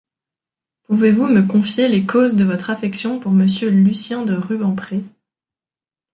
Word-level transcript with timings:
Pouvez-vous 0.85 1.27
me 1.27 1.43
confier 1.43 1.87
les 1.87 2.07
causes 2.07 2.35
de 2.35 2.43
votre 2.43 2.71
affection 2.71 3.19
pour 3.19 3.31
monsieur 3.31 3.69
Lucien 3.69 4.25
de 4.25 4.33
Rubempré... 4.33 5.03